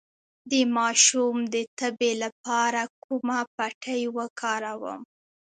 د 0.51 0.53
ماشوم 0.77 1.35
د 1.53 1.55
تبې 1.79 2.11
لپاره 2.23 2.81
کومه 3.03 3.39
پټۍ 3.55 4.01
وکاروم؟ 4.17 5.01